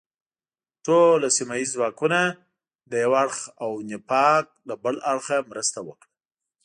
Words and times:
ټول 0.85 1.19
سیمه 1.37 1.55
ییز 1.59 1.69
ځواکونه 1.75 2.19
له 2.89 2.95
یو 3.03 3.13
اړخه 3.23 3.45
او 3.63 3.71
نفاق 3.89 4.45
له 4.67 4.75
بل 4.83 4.95
اړخه 5.11 5.37
مرسته 5.51 5.79
وکړه. 5.87 6.09